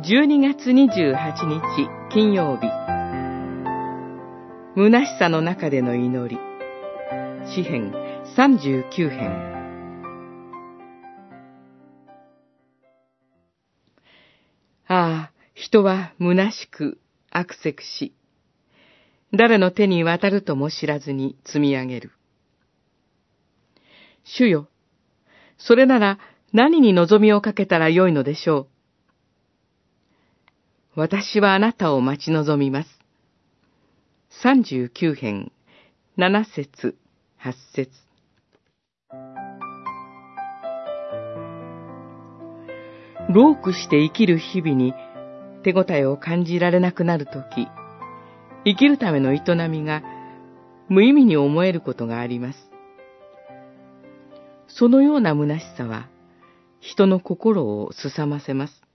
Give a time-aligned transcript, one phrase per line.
[0.00, 1.16] 12月28
[1.48, 2.68] 日金曜日
[4.76, 6.38] 虚しさの中での祈り
[7.52, 7.92] 詩編
[8.36, 9.58] 39編
[14.86, 17.00] ああ、人は虚しく
[17.32, 18.14] 悪せくし、
[19.34, 22.12] 誰の手に渡るとも知らずに積み上げる。
[24.22, 24.68] 主よ、
[25.58, 26.18] それなら
[26.52, 28.77] 何に望みをかけたらよいのでしょう。
[31.00, 32.88] 私はあなたを待ち望みます。
[34.42, 35.52] 三十九編、
[36.16, 36.96] 七節、
[37.36, 37.92] 八節。
[43.32, 44.92] ロークして生きる日々に
[45.62, 47.68] 手応えを感じられなくなるとき、
[48.64, 50.02] 生きるための営みが
[50.88, 52.58] 無意味に思えることがあります。
[54.66, 56.08] そのような虚しさは、
[56.80, 58.87] 人の心をすさませます。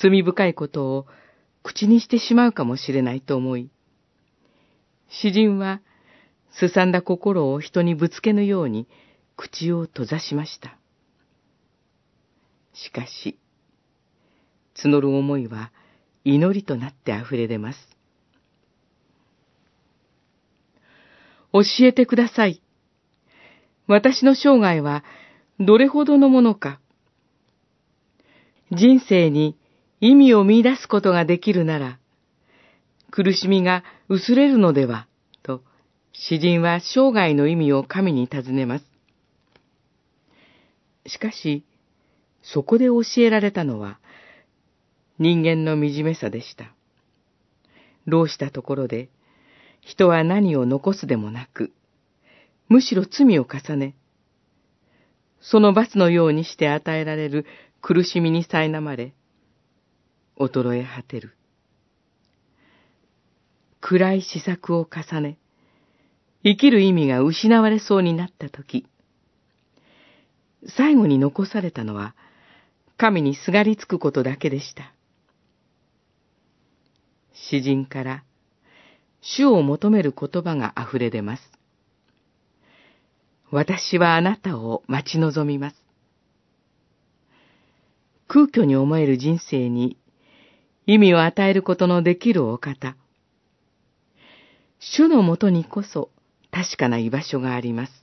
[0.00, 1.06] 罪深いことを
[1.62, 3.70] 口にしてしまうかもしれないと思い、
[5.10, 5.80] 詩人は、
[6.50, 8.88] すさんだ心を人にぶつけぬように
[9.36, 10.76] 口を閉ざしました。
[12.72, 13.38] しかし、
[14.74, 15.72] 募る思いは
[16.24, 17.78] 祈りとなって溢れ出ます。
[21.52, 22.62] 教えてください。
[23.86, 25.02] 私の生涯は
[25.58, 26.80] どれほどのものか。
[28.70, 29.56] 人生に
[30.00, 31.98] 意味を見出すことができるなら、
[33.10, 35.06] 苦しみが薄れるのでは、
[35.42, 35.62] と、
[36.12, 38.84] 詩人は生涯の意味を神に尋ねます。
[41.06, 41.64] しかし、
[42.42, 43.98] そこで教えられたのは、
[45.18, 46.72] 人間の惨めさでした。
[48.06, 49.08] 老したところで、
[49.80, 51.72] 人は何を残すでもなく、
[52.68, 53.94] むしろ罪を重ね、
[55.40, 57.46] その罰のようにして与えられる
[57.80, 59.14] 苦しみに苛まれ、
[60.38, 61.34] 衰え果てる。
[63.80, 65.38] 暗い試作を重ね、
[66.44, 68.86] 生きる意味が失われそうになったとき、
[70.76, 72.14] 最後に残されたのは、
[72.96, 74.92] 神にすがりつくことだけでした。
[77.32, 78.24] 詩人から、
[79.20, 81.42] 主を求める言葉が溢れ出ます。
[83.50, 85.76] 私はあなたを待ち望みます。
[88.26, 89.96] 空虚に思える人生に
[90.88, 92.96] 意味を与えることのできるお方。
[94.80, 96.08] 主のもとにこそ
[96.50, 97.97] 確かな居場所があります。